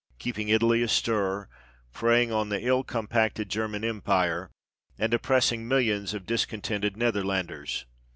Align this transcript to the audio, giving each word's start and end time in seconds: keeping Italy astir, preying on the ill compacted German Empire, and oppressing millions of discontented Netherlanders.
keeping 0.17 0.49
Italy 0.49 0.81
astir, 0.81 1.47
preying 1.93 2.31
on 2.31 2.49
the 2.49 2.65
ill 2.65 2.83
compacted 2.83 3.49
German 3.49 3.83
Empire, 3.83 4.49
and 4.97 5.13
oppressing 5.13 5.67
millions 5.67 6.15
of 6.15 6.25
discontented 6.25 6.97
Netherlanders. 6.97 7.85